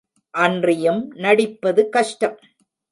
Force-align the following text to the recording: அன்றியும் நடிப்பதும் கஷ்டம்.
அன்றியும் 0.33 1.01
நடிப்பதும் 1.15 1.89
கஷ்டம். 1.89 2.37